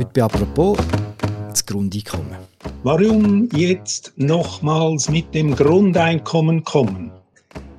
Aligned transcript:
Heute 0.00 0.12
bei 0.14 0.22
«Apropos» 0.22 0.78
das 1.50 1.66
Grundeinkommen. 1.66 2.38
Warum 2.84 3.50
jetzt 3.54 4.14
nochmals 4.16 5.10
mit 5.10 5.34
dem 5.34 5.54
Grundeinkommen 5.54 6.64
kommen? 6.64 7.10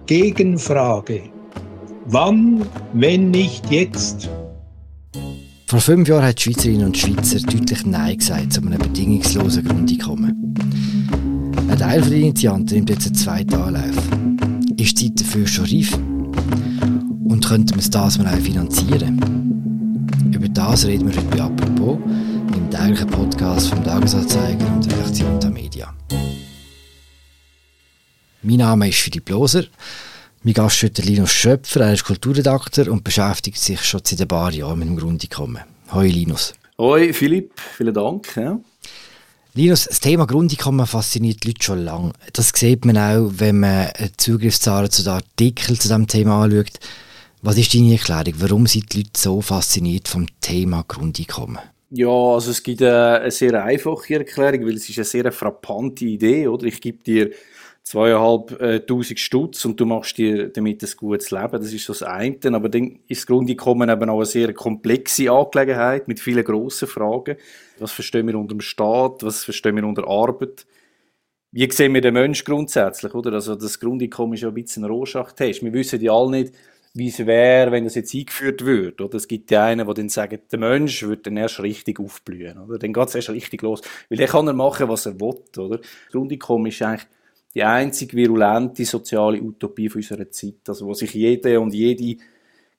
Gegenfrage. 0.05 1.23
Wann, 2.05 2.63
wenn 2.93 3.31
nicht 3.31 3.71
jetzt? 3.71 4.29
Vor 5.65 5.81
fünf 5.81 6.07
Jahren 6.09 6.25
hat 6.25 6.37
die 6.37 6.43
Schweizerinnen 6.43 6.85
und 6.85 6.95
Schweizer 6.95 7.39
deutlich 7.39 7.87
Nein 7.87 8.19
gesagt 8.19 8.53
zu 8.53 8.61
einem 8.61 8.77
bedingungslosen 8.77 9.65
Grundeinkommen. 9.65 10.55
Ein 11.69 11.77
Teil 11.79 12.01
der 12.01 12.17
Initianten 12.19 12.75
nimmt 12.75 12.91
jetzt 12.91 13.07
einen 13.07 13.15
zweiten 13.15 13.55
Anlauf. 13.55 13.97
Ist 14.77 15.01
die 15.01 15.11
Zeit 15.15 15.25
dafür 15.25 15.47
schon 15.47 15.65
reif? 15.65 15.97
Und 17.23 17.43
könnte 17.43 17.73
man 17.73 17.79
es 17.79 17.89
das 17.89 18.19
mal 18.19 18.27
auch 18.27 18.37
finanzieren? 18.37 19.41
Über 20.31 20.47
das 20.49 20.85
reden 20.85 21.09
wir 21.09 21.15
heute 21.15 21.35
bei 21.35 21.70
«Apropos», 21.81 21.97
im 22.55 22.69
täglichen 22.69 23.07
Podcast 23.07 23.69
vom 23.69 23.83
Tagesanzeiger 23.83 24.67
und 24.67 24.85
der 24.85 24.99
Redaktion 24.99 25.39
der 25.39 25.49
Media. 25.49 25.93
Mein 28.43 28.57
Name 28.57 28.89
ist 28.89 28.99
Philipp 28.99 29.27
Loser. 29.29 29.63
Mein 30.43 30.53
Gast 30.53 30.83
ist 30.83 31.03
Linus 31.03 31.31
Schöpfer, 31.31 31.81
er 31.81 31.93
ist 31.93 32.03
Kulturredakteur 32.03 32.91
und 32.91 33.03
beschäftigt 33.03 33.57
sich 33.57 33.81
schon 33.81 34.01
seit 34.03 34.21
ein 34.21 34.27
paar 34.27 34.51
Jahren 34.51 34.77
mit 34.77 34.89
dem 34.89 34.97
Grundeinkommen. 34.97 35.63
Hoi 35.91 36.07
Linus. 36.07 36.53
Hoi 36.77 37.13
Philipp, 37.13 37.59
vielen 37.59 37.93
Dank. 37.95 38.35
Ja. 38.35 38.59
Linus, 39.55 39.85
das 39.85 39.99
Thema 39.99 40.27
Grundeinkommen 40.27 40.85
fasziniert 40.85 41.43
die 41.43 41.47
Leute 41.47 41.63
schon 41.63 41.83
lange. 41.83 42.13
Das 42.33 42.51
sieht 42.55 42.85
man 42.85 42.97
auch, 42.97 43.31
wenn 43.37 43.59
man 43.59 43.89
Zugriffszahlen 44.17 44.91
zu 44.91 45.03
den 45.03 45.13
Artikeln 45.13 45.79
zu 45.79 45.87
diesem 45.87 46.05
Thema 46.05 46.43
anschaut. 46.43 46.79
Was 47.43 47.57
ist 47.57 47.73
deine 47.73 47.93
Erklärung? 47.93 48.35
Warum 48.37 48.67
sind 48.67 48.93
die 48.93 48.99
Leute 48.99 49.11
so 49.17 49.41
fasziniert 49.41 50.07
vom 50.07 50.27
Thema 50.41 50.85
Grundeinkommen? 50.87 51.57
Ja, 51.89 52.07
also 52.07 52.51
es 52.51 52.61
gibt 52.61 52.83
eine, 52.83 53.31
sehr 53.31 53.63
einfache 53.63 54.13
Erklärung, 54.13 54.67
weil 54.67 54.75
es 54.75 54.87
ist 54.87 54.99
eine 54.99 55.05
sehr 55.05 55.31
frappante 55.31 56.05
Idee, 56.05 56.47
oder? 56.47 56.65
Ich 56.65 56.79
gebe 56.79 57.03
dir 57.03 57.31
zweieinhalbtausend 57.81 59.19
Stutz 59.19 59.65
und 59.65 59.79
du 59.79 59.87
machst 59.87 60.19
dir 60.19 60.49
damit 60.49 60.83
ein 60.83 60.89
gutes 60.95 61.31
Leben. 61.31 61.51
Das 61.53 61.73
ist 61.73 61.83
so 61.83 61.93
das 61.93 62.03
eine. 62.03 62.37
Aber 62.53 62.69
dann 62.69 62.99
ist 63.07 63.21
das 63.21 63.25
Grundeinkommen 63.25 63.89
eben 63.89 64.09
auch 64.11 64.17
eine 64.17 64.25
sehr 64.27 64.53
komplexe 64.53 65.31
Angelegenheit 65.31 66.07
mit 66.07 66.19
vielen 66.19 66.43
grossen 66.43 66.87
Fragen. 66.87 67.37
Was 67.79 67.91
verstehen 67.91 68.27
wir 68.27 68.35
unter 68.35 68.53
dem 68.53 68.61
Staat? 68.61 69.23
Was 69.23 69.43
verstehen 69.45 69.77
wir 69.77 69.83
unter 69.83 70.07
Arbeit? 70.07 70.67
Wie 71.51 71.69
sehen 71.71 71.95
wir 71.95 72.01
den 72.01 72.13
Menschen 72.13 72.45
grundsätzlich, 72.45 73.15
oder? 73.15 73.33
Also 73.33 73.55
das 73.55 73.79
Grundeinkommen 73.79 74.35
ist 74.35 74.41
ja 74.41 74.49
ein 74.49 74.53
bisschen 74.53 74.85
ein 74.85 74.91
Rohrschachtest. 74.91 75.63
Wir 75.63 75.73
wissen 75.73 75.99
ja 76.01 76.13
alle 76.13 76.29
nicht, 76.29 76.53
wie 76.93 77.07
es 77.07 77.25
wäre, 77.25 77.71
wenn 77.71 77.85
das 77.85 77.95
jetzt 77.95 78.13
eingeführt 78.13 78.65
wird. 78.65 78.99
Oder 79.01 79.15
es 79.15 79.27
gibt 79.27 79.49
ja 79.51 79.65
einen, 79.65 79.87
die 79.87 79.93
dann 79.93 80.09
sagen, 80.09 80.39
der 80.51 80.59
Mensch 80.59 81.03
wird 81.03 81.25
dann 81.25 81.37
erst 81.37 81.61
richtig 81.61 81.99
aufblühen. 81.99 82.57
Oder? 82.57 82.77
Dann 82.77 82.91
geht 82.91 83.07
es 83.07 83.15
erst 83.15 83.29
richtig 83.29 83.61
los. 83.61 83.81
Weil 84.09 84.19
er 84.19 84.27
kann 84.27 84.47
er 84.47 84.53
machen, 84.53 84.89
was 84.89 85.05
er 85.05 85.19
will. 85.19 85.41
Oder? 85.57 85.79
Grundeinkommen 86.11 86.67
ist 86.67 86.81
eigentlich 86.81 87.07
die 87.53 87.63
einzige 87.63 88.15
virulente 88.17 88.85
soziale 88.85 89.41
Utopie 89.41 89.89
unserer 89.89 90.29
Zeit, 90.29 90.67
also 90.67 90.85
wo 90.85 90.93
sich 90.93 91.13
jede 91.13 91.59
und 91.59 91.73
jede 91.73 92.21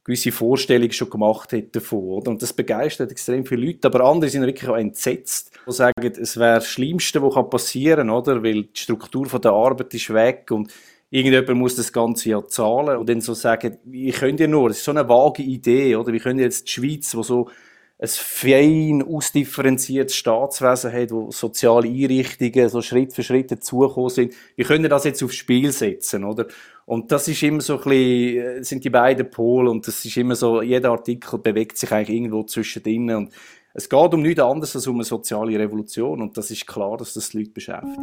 gewisse 0.04 0.32
Vorstellung 0.32 0.90
schon 0.90 1.10
gemacht 1.10 1.52
hat 1.52 1.76
davon. 1.76 2.04
Oder? 2.04 2.30
Und 2.32 2.42
das 2.42 2.52
begeistert 2.52 3.10
extrem 3.10 3.46
viele 3.46 3.66
Leute, 3.66 3.88
aber 3.88 4.04
andere 4.04 4.30
sind 4.30 4.44
wirklich 4.44 4.68
auch 4.68 4.76
entsetzt, 4.76 5.52
die 5.66 5.72
sagen, 5.72 6.12
es 6.20 6.36
wäre 6.36 6.56
das 6.56 6.66
Schlimmste, 6.66 7.22
was 7.22 7.50
passieren 7.50 8.08
kann, 8.08 8.10
oder? 8.10 8.42
weil 8.42 8.64
die 8.64 8.80
Struktur 8.80 9.26
der 9.38 9.52
Arbeit 9.52 9.94
ist 9.94 10.12
weg 10.12 10.50
und 10.50 10.72
irgendjemand 11.12 11.58
muss 11.58 11.76
das 11.76 11.92
Ganze 11.92 12.30
ja 12.30 12.46
zahlen 12.46 12.96
und 12.96 13.08
dann 13.08 13.20
so 13.20 13.34
sagen, 13.34 13.76
wie 13.84 14.10
könnt 14.10 14.40
ihr 14.40 14.48
nur, 14.48 14.70
das 14.70 14.78
ist 14.78 14.84
so 14.84 14.92
eine 14.92 15.06
vage 15.06 15.42
Idee, 15.42 15.94
oder? 15.94 16.10
wie 16.12 16.18
könnt 16.18 16.40
ihr 16.40 16.46
jetzt 16.46 16.66
die 16.66 16.72
Schweiz, 16.72 17.14
wo 17.14 17.22
so 17.22 17.50
ein 17.98 18.08
fein 18.08 19.02
ausdifferenziertes 19.02 20.16
Staatswesen 20.16 20.90
hat, 20.90 21.10
wo 21.10 21.30
soziale 21.30 21.86
Einrichtungen 21.86 22.68
so 22.70 22.80
Schritt 22.80 23.12
für 23.12 23.22
Schritt 23.22 23.52
dazugekommen 23.52 24.08
sind. 24.08 24.34
Wie 24.56 24.64
können 24.64 24.82
wir 24.82 24.88
das 24.88 25.04
jetzt 25.04 25.22
aufs 25.22 25.36
Spiel 25.36 25.70
setzen, 25.70 26.24
oder? 26.24 26.46
Und 26.86 27.12
das 27.12 27.28
ist 27.28 27.42
immer 27.42 27.60
so 27.60 27.74
ein 27.74 27.84
bisschen, 27.84 28.38
äh, 28.38 28.64
sind 28.64 28.82
die 28.82 28.90
beiden 28.90 29.30
Pole 29.30 29.70
und 29.70 29.86
das 29.86 30.04
ist 30.04 30.16
immer 30.16 30.34
so, 30.34 30.62
jeder 30.62 30.90
Artikel 30.90 31.38
bewegt 31.38 31.76
sich 31.76 31.92
eigentlich 31.92 32.16
irgendwo 32.16 32.42
zwischendrin 32.42 33.10
und 33.10 33.32
es 33.74 33.88
geht 33.88 34.14
um 34.14 34.22
nichts 34.22 34.40
anderes 34.40 34.74
als 34.74 34.86
um 34.86 34.96
eine 34.96 35.04
soziale 35.04 35.58
Revolution 35.58 36.22
und 36.22 36.36
das 36.36 36.50
ist 36.50 36.66
klar, 36.66 36.96
dass 36.96 37.14
das 37.14 37.28
die 37.28 37.38
Leute 37.38 37.50
beschäftigt. 37.50 38.00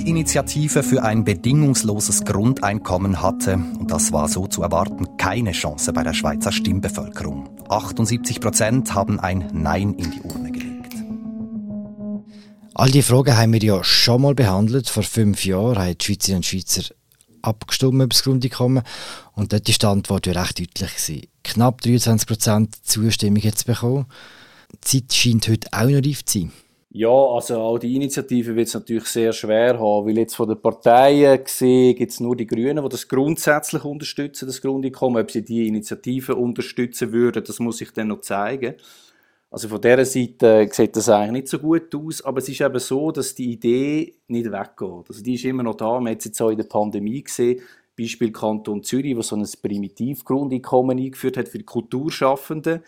Die 0.00 0.08
Initiative 0.08 0.82
für 0.82 1.02
ein 1.02 1.24
bedingungsloses 1.24 2.24
Grundeinkommen 2.24 3.20
hatte, 3.20 3.56
und 3.78 3.90
das 3.90 4.12
war 4.12 4.28
so 4.28 4.46
zu 4.46 4.62
erwarten, 4.62 5.18
keine 5.18 5.52
Chance 5.52 5.92
bei 5.92 6.02
der 6.02 6.14
Schweizer 6.14 6.52
Stimmbevölkerung. 6.52 7.50
78 7.68 8.40
Prozent 8.40 8.94
haben 8.94 9.20
ein 9.20 9.50
Nein 9.52 9.92
in 9.92 10.10
die 10.10 10.22
Urne 10.22 10.52
gelegt. 10.52 10.94
All 12.72 12.90
die 12.90 13.02
Fragen 13.02 13.36
haben 13.36 13.52
wir 13.52 13.62
ja 13.62 13.84
schon 13.84 14.22
mal 14.22 14.34
behandelt. 14.34 14.88
Vor 14.88 15.02
fünf 15.02 15.44
Jahren 15.44 15.78
haben 15.78 15.98
die 15.98 16.06
Schweizerinnen 16.06 16.38
und 16.38 16.46
Schweizer 16.46 16.94
abgestimmt 17.42 17.96
über 17.96 18.06
das 18.06 18.22
Grundeinkommen. 18.22 18.82
Und 19.34 19.52
dort 19.52 19.68
war 19.68 19.74
die 19.74 19.86
Antwort 19.86 20.26
ja 20.26 20.32
recht 20.32 20.60
deutlich. 20.60 20.96
Gewesen. 20.96 21.26
Knapp 21.44 21.82
23 21.82 22.26
Prozent 22.26 22.86
Zustimmung 22.86 23.42
jetzt 23.42 23.66
bekommen. 23.66 24.06
Die 24.72 25.06
Zeit 25.06 25.12
scheint 25.12 25.48
heute 25.48 25.68
auch 25.72 25.90
noch 25.90 26.02
reif 26.02 26.24
zu 26.24 26.38
sein. 26.38 26.52
Ja, 26.92 27.08
also 27.08 27.60
auch 27.60 27.78
die 27.78 27.94
Initiative 27.94 28.56
wird 28.56 28.66
es 28.66 28.74
natürlich 28.74 29.04
sehr 29.04 29.32
schwer 29.32 29.78
haben, 29.78 30.06
weil 30.06 30.18
jetzt 30.18 30.34
von 30.34 30.48
den 30.48 30.60
Parteien 30.60 31.44
gesehen 31.44 31.94
gibt 31.94 32.10
es 32.10 32.18
nur 32.18 32.34
die 32.34 32.48
Grünen, 32.48 32.82
die 32.82 32.88
das 32.88 33.06
grundsätzlich 33.06 33.84
unterstützen, 33.84 34.46
das 34.46 34.60
Grundeinkommen. 34.60 35.22
Ob 35.22 35.30
sie 35.30 35.44
die 35.44 35.68
Initiative 35.68 36.34
unterstützen 36.34 37.12
würden, 37.12 37.44
das 37.44 37.60
muss 37.60 37.80
ich 37.80 37.92
dann 37.92 38.08
noch 38.08 38.22
zeigen. 38.22 38.74
Also 39.52 39.68
von 39.68 39.80
dieser 39.80 40.04
Seite 40.04 40.68
sieht 40.72 40.96
das 40.96 41.08
eigentlich 41.08 41.32
nicht 41.32 41.48
so 41.48 41.60
gut 41.60 41.94
aus, 41.94 42.22
aber 42.22 42.38
es 42.38 42.48
ist 42.48 42.60
eben 42.60 42.78
so, 42.80 43.12
dass 43.12 43.36
die 43.36 43.52
Idee 43.52 44.14
nicht 44.26 44.50
weggeht. 44.50 45.08
Also 45.08 45.22
die 45.22 45.34
ist 45.34 45.44
immer 45.44 45.62
noch 45.62 45.76
da. 45.76 46.00
Man 46.00 46.12
hat 46.12 46.18
es 46.18 46.24
jetzt 46.26 46.42
auch 46.42 46.50
in 46.50 46.56
der 46.56 46.64
Pandemie 46.64 47.22
gesehen. 47.22 47.60
Beispiel 47.96 48.32
Kanton 48.32 48.82
Zürich, 48.82 49.16
wo 49.16 49.22
so 49.22 49.36
ein 49.36 49.46
Primitivgrundeinkommen 49.62 50.98
eingeführt 50.98 51.36
hat 51.36 51.48
für 51.48 51.58
die 51.58 51.64
Kulturschaffenden. 51.64 52.82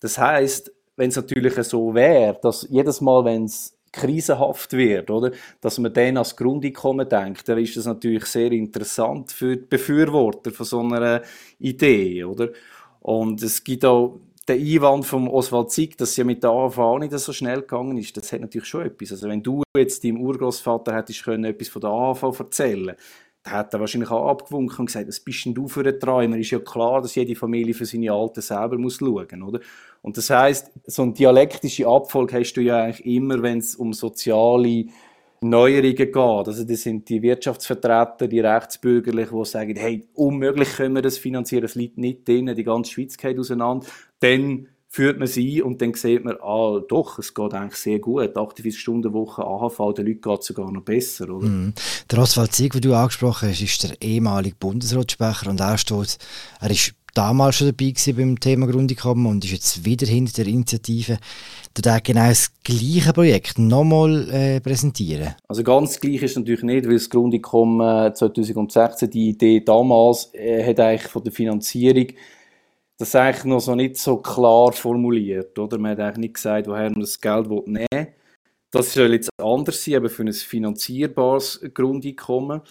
Das 0.00 0.18
heißt, 0.18 0.72
wenn 0.96 1.10
es 1.10 1.16
natürlich 1.16 1.54
so 1.64 1.94
wäre, 1.94 2.38
dass 2.42 2.66
jedes 2.70 3.00
Mal, 3.00 3.24
wenn 3.24 3.44
es 3.44 3.76
krisenhaft 3.92 4.72
wird, 4.72 5.10
oder, 5.10 5.30
dass 5.60 5.78
man 5.78 5.92
dann 5.92 6.16
als 6.18 6.36
Grundeinkommen 6.36 7.08
denkt, 7.08 7.48
dann 7.48 7.58
ist 7.58 7.76
das 7.76 7.86
natürlich 7.86 8.26
sehr 8.26 8.52
interessant 8.52 9.32
für 9.32 9.56
die 9.56 9.66
Befürworter 9.66 10.50
von 10.50 10.66
so 10.66 10.80
einer 10.80 11.22
Idee, 11.58 12.24
oder? 12.24 12.50
Und 13.00 13.42
es 13.42 13.62
gibt 13.62 13.84
auch 13.84 14.20
den 14.48 14.60
Einwand 14.60 15.06
von 15.06 15.28
Oswald 15.28 15.70
Zick, 15.70 15.96
dass 15.96 16.16
ja 16.16 16.24
mit 16.24 16.42
der 16.42 16.50
AHV 16.50 16.78
auch 16.78 16.98
nicht 16.98 17.18
so 17.18 17.32
schnell 17.32 17.62
gegangen 17.62 17.98
ist, 17.98 18.16
das 18.16 18.32
hat 18.32 18.40
natürlich 18.40 18.68
schon 18.68 18.86
etwas. 18.86 19.12
Also 19.12 19.28
wenn 19.28 19.42
du 19.42 19.62
jetzt 19.76 20.04
deinem 20.04 20.20
Urgroßvater 20.20 20.94
hättest 20.94 21.24
können 21.24 21.44
etwas 21.44 21.68
von 21.68 21.80
der 21.80 21.90
AHV 21.90 22.38
erzählen 22.38 22.96
da 23.46 23.52
hat 23.52 23.72
er 23.72 23.80
wahrscheinlich 23.80 24.10
auch 24.10 24.28
abgewunken 24.28 24.76
und 24.80 24.86
gesagt, 24.86 25.06
was 25.06 25.20
bist 25.20 25.46
denn 25.46 25.54
du 25.54 25.68
für 25.68 25.86
ein 25.86 26.00
Träumer? 26.00 26.36
Ist 26.36 26.50
ja 26.50 26.58
klar, 26.58 27.00
dass 27.00 27.14
jede 27.14 27.36
Familie 27.36 27.74
für 27.74 27.84
seine 27.84 28.10
Alten 28.10 28.40
selber 28.40 28.76
muss 28.76 28.96
schauen, 28.96 29.42
oder? 29.42 29.60
Und 30.02 30.16
das 30.16 30.30
heißt, 30.30 30.72
so 30.86 31.02
eine 31.02 31.12
dialektische 31.12 31.86
Abfolge 31.86 32.40
hast 32.40 32.54
du 32.54 32.60
ja 32.60 32.82
eigentlich 32.82 33.06
immer, 33.06 33.40
wenn 33.42 33.58
es 33.58 33.76
um 33.76 33.92
soziale 33.92 34.86
Neuerungen 35.40 35.94
geht. 35.94 36.16
Also 36.16 36.64
das 36.64 36.82
sind 36.82 37.08
die 37.08 37.22
Wirtschaftsvertreter, 37.22 38.26
die 38.26 38.40
Rechtsbürgerlichen, 38.40 39.38
die 39.38 39.44
sagen, 39.44 39.76
hey, 39.76 40.08
unmöglich 40.14 40.70
können 40.74 40.96
wir 40.96 41.02
das 41.02 41.18
finanzieren, 41.18 41.64
es 41.64 41.76
liegt 41.76 41.98
nicht 41.98 42.26
drin, 42.26 42.52
die 42.52 42.64
ganze 42.64 42.90
Schweiz 42.90 43.16
geht 43.16 43.38
auseinander. 43.38 43.86
Dann 44.18 44.68
führt 44.96 45.18
man 45.18 45.28
sie 45.28 45.58
ein 45.58 45.62
und 45.62 45.82
dann 45.82 45.92
sieht 45.92 46.24
man, 46.24 46.36
ah, 46.40 46.80
doch, 46.88 47.18
es 47.18 47.34
geht 47.34 47.52
eigentlich 47.52 47.78
sehr 47.78 47.98
gut. 47.98 48.34
48 48.34 48.80
Stunden 48.80 49.12
Woche 49.12 49.44
AHV, 49.44 49.92
den 49.94 50.06
Leuten 50.06 50.22
geht 50.22 50.40
es 50.40 50.46
sogar 50.46 50.72
noch 50.72 50.82
besser, 50.82 51.28
oder? 51.28 51.46
Mm. 51.46 51.74
Der 52.10 52.18
Oswald 52.18 52.54
Sieg, 52.54 52.72
den 52.72 52.80
du 52.80 52.94
angesprochen 52.94 53.50
hast, 53.50 53.60
ist 53.60 53.82
der 53.82 54.00
ehemalige 54.00 54.56
Bundesratssprecher 54.58 55.50
und 55.50 55.60
er 55.60 55.76
steht, 55.76 56.16
er 56.62 56.70
ist 56.70 56.94
damals 57.12 57.56
schon 57.56 57.66
dabei 57.66 57.90
gewesen 57.90 58.16
beim 58.16 58.40
Thema 58.40 58.66
Grundeinkommen 58.66 59.26
und 59.26 59.44
ist 59.44 59.50
jetzt 59.50 59.84
wieder 59.84 60.06
hinter 60.06 60.32
der 60.42 60.46
Initiative. 60.46 61.18
Darfst 61.74 62.04
genau 62.04 62.28
das 62.28 62.50
gleiche 62.64 63.12
Projekt 63.12 63.58
nochmal 63.58 64.30
äh, 64.30 64.60
präsentieren. 64.60 65.34
Also 65.46 65.62
ganz 65.62 66.00
gleich 66.00 66.22
ist 66.22 66.38
natürlich 66.38 66.62
nicht, 66.62 66.86
weil 66.86 66.94
das 66.94 67.10
Grundeinkommen 67.10 68.14
2016, 68.14 69.10
die 69.10 69.28
Idee 69.28 69.60
damals, 69.60 70.30
äh, 70.32 70.64
hat 70.66 70.80
eigentlich 70.80 71.10
von 71.10 71.22
der 71.22 71.32
Finanzierung 71.32 72.06
das 72.98 73.08
ist 73.08 73.16
eigentlich 73.16 73.44
noch 73.44 73.60
so 73.60 73.74
nicht 73.74 73.96
so 73.96 74.16
klar 74.18 74.72
formuliert, 74.72 75.58
oder? 75.58 75.78
Man 75.78 75.92
hat 75.92 76.00
eigentlich 76.00 76.18
nicht 76.18 76.34
gesagt, 76.34 76.66
woher 76.66 76.90
man 76.90 77.00
das 77.00 77.20
Geld 77.20 77.48
nehmen 77.48 77.86
will. 77.90 78.08
Das 78.70 78.92
soll 78.92 79.12
jetzt 79.12 79.30
anders 79.40 79.84
sein, 79.84 79.96
aber 79.96 80.08
für 80.08 80.22
ein 80.22 80.32
finanzierbares 80.32 81.60
Grundeinkommen. 81.72 82.62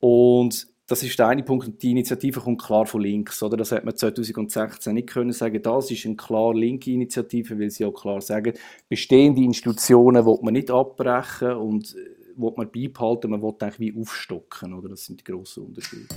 Und 0.00 0.66
das 0.86 1.02
ist 1.02 1.18
der 1.18 1.28
eine 1.28 1.42
Punkt. 1.42 1.82
Die 1.82 1.90
Initiative 1.90 2.40
kommt 2.40 2.62
klar 2.62 2.86
von 2.86 3.00
links, 3.00 3.42
oder? 3.42 3.56
Das 3.56 3.72
hat 3.72 3.84
man 3.84 3.96
2016 3.96 4.94
nicht 4.94 5.08
können 5.08 5.32
sagen. 5.32 5.62
Das 5.62 5.90
ist 5.90 6.04
eine 6.06 6.16
klar 6.16 6.54
linke 6.54 6.90
Initiative, 6.90 7.58
weil 7.58 7.70
sie 7.70 7.84
auch 7.84 7.92
klar 7.92 8.20
sagen, 8.20 8.54
bestehende 8.88 9.42
Institutionen 9.42 10.26
will 10.26 10.38
man 10.42 10.54
nicht 10.54 10.70
abbrechen 10.70 11.52
und 11.52 11.94
äh, 11.94 12.40
will 12.40 12.52
man 12.56 12.70
beibehalten, 12.70 13.30
man 13.30 13.42
will 13.42 13.54
eigentlich 13.60 13.80
wie 13.80 14.00
aufstocken, 14.00 14.74
oder? 14.74 14.90
Das 14.90 15.06
sind 15.06 15.20
die 15.20 15.24
grossen 15.24 15.64
Unterschiede. 15.64 16.08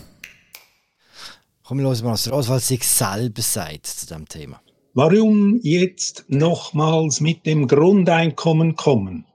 Wir 1.67 1.81
los 1.81 2.03
mal, 2.03 2.11
was 2.11 2.25
der 2.25 2.33
Oswald 2.33 2.61
sich 2.61 2.83
selber 2.83 3.41
sagt 3.41 3.87
zu 3.87 4.05
diesem 4.05 4.27
Thema. 4.27 4.61
Warum 4.93 5.59
jetzt 5.63 6.23
nochmals 6.27 7.21
mit 7.21 7.47
dem 7.47 7.67
Grundeinkommen 7.67 8.75
kommen? 8.75 9.25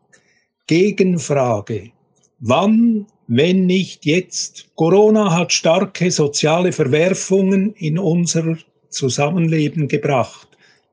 Gegenfrage. 0.69 1.91
Wann, 2.38 3.06
wenn 3.27 3.67
nicht 3.67 4.06
jetzt? 4.06 4.69
Corona 4.77 5.37
hat 5.37 5.53
starke 5.53 6.12
soziale 6.12 6.71
Verwerfungen 6.71 7.75
in 7.75 7.99
unser 7.99 8.56
Zusammenleben 8.91 9.88
gebracht. 9.88 10.49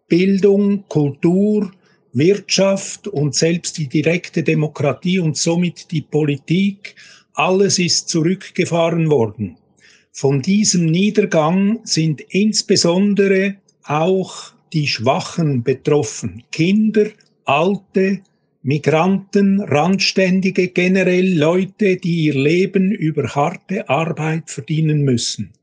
Bildung, 0.07 0.86
Kultur, 0.88 1.72
Wirtschaft 2.13 3.07
und 3.07 3.36
selbst 3.36 3.78
die 3.78 3.88
direkte 3.88 4.42
Demokratie 4.42 5.19
und 5.19 5.38
somit 5.38 5.92
die 5.92 6.01
Politik, 6.01 6.95
alles 7.34 7.78
ist 7.78 8.10
zurückgefahren 8.10 9.12
worden. 9.12 9.57
Von 10.19 10.41
diesem 10.41 10.87
Niedergang 10.87 11.81
sind 11.83 12.21
insbesondere 12.29 13.57
auch 13.83 14.51
die 14.73 14.87
Schwachen 14.87 15.61
betroffen. 15.61 16.41
Kinder, 16.51 17.05
Alte, 17.45 18.21
Migranten, 18.63 19.61
Randständige, 19.61 20.69
generell 20.69 21.37
Leute, 21.37 21.97
die 21.97 22.23
ihr 22.23 22.33
Leben 22.33 22.91
über 22.91 23.27
harte 23.35 23.87
Arbeit 23.89 24.49
verdienen 24.49 25.03
müssen. 25.03 25.53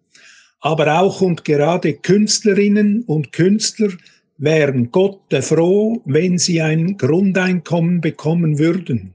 Aber 0.60 1.00
auch 1.00 1.20
und 1.20 1.44
gerade 1.44 1.94
Künstlerinnen 1.94 3.02
und 3.08 3.32
Künstler 3.32 3.90
wären 4.38 4.92
Gott 4.92 5.34
froh, 5.40 6.00
wenn 6.04 6.38
sie 6.38 6.62
ein 6.62 6.96
Grundeinkommen 6.96 8.00
bekommen 8.00 8.60
würden. 8.60 9.14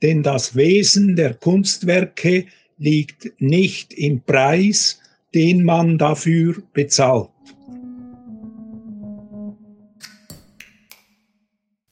Denn 0.00 0.22
das 0.22 0.56
Wesen 0.56 1.16
der 1.16 1.34
Kunstwerke 1.34 2.46
liegt 2.80 3.40
nicht 3.40 3.92
im 3.92 4.22
Preis, 4.22 4.98
den 5.34 5.64
man 5.64 5.98
dafür 5.98 6.56
bezahlt. 6.72 7.28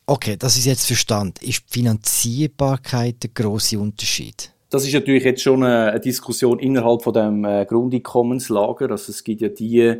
Okay, 0.06 0.36
das 0.38 0.56
ist 0.56 0.64
jetzt 0.64 0.86
Verstand. 0.86 1.42
Ist 1.42 1.64
die 1.68 1.80
Finanzierbarkeit 1.80 3.22
der 3.22 3.30
große 3.34 3.78
Unterschied? 3.78 4.54
Das 4.70 4.86
ist 4.86 4.94
natürlich 4.94 5.24
jetzt 5.24 5.42
schon 5.42 5.62
eine 5.62 6.00
Diskussion 6.00 6.58
innerhalb 6.58 7.02
von 7.02 7.12
dem 7.12 7.44
äh, 7.44 7.66
Grundeinkommenslager. 7.66 8.90
Also 8.90 9.12
es 9.12 9.22
gibt 9.22 9.42
ja 9.42 9.48
die, 9.50 9.96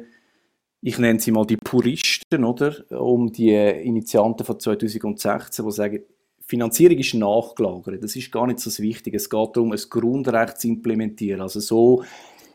ich 0.81 0.99
nenne 0.99 1.21
sie 1.21 1.31
mal 1.31 1.45
die 1.45 1.59
Puristen, 1.59 2.45
oder, 2.45 2.75
um 2.99 3.31
die 3.31 3.53
Initianten 3.53 4.47
von 4.47 4.59
2016, 4.59 5.65
die 5.65 5.73
sagen, 5.73 6.01
Finanzierung 6.49 6.97
ist 6.97 7.13
nachgelagert. 7.13 8.03
Das 8.03 8.17
ist 8.17 8.33
gar 8.33 8.47
nicht 8.47 8.59
so 8.59 8.83
wichtig. 8.83 9.15
Es 9.15 9.29
geht 9.29 9.51
darum, 9.55 9.71
ein 9.71 9.81
Grundrecht 9.91 10.59
zu 10.59 10.69
implementieren. 10.69 11.43
Also 11.43 11.61
so, 11.61 12.03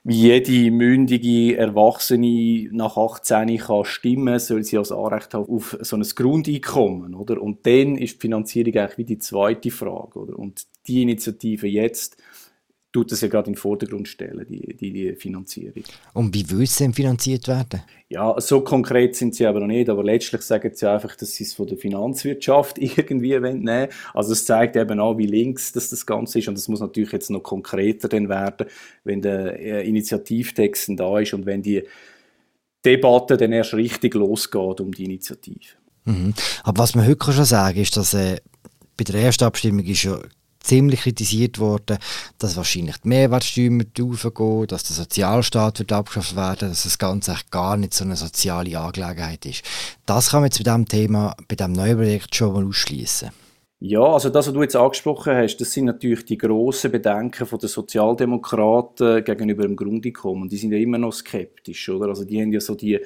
wie 0.03 0.29
jede 0.29 0.71
mündige 0.71 1.55
Erwachsene 1.55 2.69
nach 2.71 2.97
18 2.97 3.55
kann 3.59 3.85
stimmen, 3.85 4.39
soll 4.39 4.63
sie 4.63 4.79
als 4.79 4.91
Anrecht 4.91 5.35
haben 5.35 5.47
auf 5.47 5.77
so 5.81 5.95
ein 5.95 6.01
Grundeinkommen, 6.01 7.13
oder? 7.13 7.39
Und 7.39 7.65
dann 7.67 7.95
ist 7.95 8.15
die 8.15 8.19
Finanzierung 8.19 8.75
eigentlich 8.75 8.97
wie 8.97 9.05
die 9.05 9.19
zweite 9.19 9.69
Frage, 9.69 10.19
oder? 10.19 10.39
Und 10.39 10.65
die 10.87 11.03
Initiative 11.03 11.67
jetzt 11.67 12.17
tut 12.93 13.11
das 13.11 13.21
ja 13.21 13.27
gerade 13.27 13.47
in 13.47 13.53
den 13.53 13.59
Vordergrund 13.59 14.07
stellen, 14.07 14.45
die, 14.47 14.77
die, 14.77 14.93
die 14.93 15.15
Finanzierung. 15.15 15.83
Und 16.13 16.33
wie 16.33 16.47
will 16.49 16.61
es 16.61 16.77
denn 16.77 16.93
finanziert 16.93 17.47
werden? 17.47 17.81
Ja, 18.07 18.39
so 18.39 18.61
konkret 18.61 19.15
sind 19.15 19.33
sie 19.33 19.47
aber 19.47 19.59
noch 19.59 19.67
nicht, 19.67 19.89
aber 19.89 20.03
letztlich 20.03 20.43
sagen 20.43 20.71
sie 20.73 20.87
einfach, 20.87 21.15
dass 21.15 21.33
sie 21.33 21.43
es 21.43 21.55
von 21.55 21.65
der 21.65 21.77
Finanzwirtschaft 21.77 22.77
irgendwie 22.77 23.39
nehmen 23.39 23.89
Also 24.13 24.33
es 24.33 24.45
zeigt 24.45 24.75
eben 24.75 24.99
auch, 24.99 25.17
wie 25.17 25.25
links 25.25 25.71
das, 25.71 25.89
das 25.89 26.05
Ganze 26.05 26.37
ist 26.37 26.47
und 26.47 26.57
es 26.57 26.67
muss 26.67 26.79
natürlich 26.79 27.11
jetzt 27.11 27.31
noch 27.31 27.41
konkreter 27.41 28.07
dann 28.07 28.29
werden, 28.29 28.67
wenn 29.03 29.21
der 29.21 29.59
äh, 29.59 29.89
Initiativtext 29.89 30.91
da 30.95 31.19
ist 31.19 31.33
und 31.33 31.47
wenn 31.47 31.63
die 31.63 31.83
Debatte 32.85 33.37
dann 33.37 33.53
erst 33.53 33.73
richtig 33.73 34.13
losgeht 34.13 34.81
um 34.81 34.91
die 34.91 35.05
Initiative. 35.05 35.73
Mhm. 36.05 36.35
Aber 36.63 36.83
was 36.83 36.93
man 36.93 37.07
heute 37.07 37.31
schon 37.31 37.45
sagen 37.45 37.79
ist, 37.79 37.97
dass 37.97 38.13
äh, 38.13 38.37
bei 38.97 39.03
der 39.03 39.15
ersten 39.15 39.45
Abstimmung 39.45 39.83
ist 39.85 40.03
ja 40.03 40.19
ziemlich 40.63 41.01
kritisiert 41.01 41.59
worden, 41.59 41.97
dass 42.39 42.57
wahrscheinlich 42.57 42.97
die 42.97 43.09
Mehrwertsteuer 43.09 43.69
raufgehen, 43.99 44.67
dass 44.67 44.83
der 44.83 44.95
Sozialstaat 44.95 45.79
wird 45.79 45.91
abgeschafft 45.91 46.35
werden, 46.35 46.69
dass 46.69 46.83
das 46.83 46.97
Ganze 46.97 47.31
eigentlich 47.31 47.51
gar 47.51 47.77
nicht 47.77 47.93
so 47.93 48.03
eine 48.03 48.15
soziale 48.15 48.79
Angelegenheit 48.79 49.45
ist. 49.45 49.63
Das 50.05 50.31
kann 50.31 50.41
man 50.41 50.47
jetzt 50.47 50.57
bei 50.57 50.63
diesem 50.63 50.87
Thema, 50.87 51.35
bei 51.47 51.55
diesem 51.55 51.73
neuen 51.73 51.97
Projekt 51.97 52.35
schon 52.35 52.53
mal 52.53 52.65
ausschließen. 52.65 53.29
Ja, 53.85 54.01
also 54.01 54.29
das, 54.29 54.47
was 54.47 54.53
du 54.53 54.61
jetzt 54.61 54.77
angesprochen 54.77 55.35
hast, 55.35 55.57
das 55.57 55.73
sind 55.73 55.83
natürlich 55.83 56.23
die 56.23 56.37
grossen 56.37 56.89
Bedenken 56.89 57.45
der 57.59 57.67
Sozialdemokraten 57.67 59.25
gegenüber 59.25 59.63
dem 59.63 59.75
Grundeinkommen. 59.75 60.47
Die 60.47 60.55
sind 60.55 60.71
ja 60.71 60.77
immer 60.77 60.97
noch 60.97 61.11
skeptisch, 61.11 61.89
oder? 61.89 62.07
Also 62.07 62.23
die 62.23 62.41
haben 62.41 62.53
ja 62.53 62.61
so 62.61 62.75
die 62.75 62.97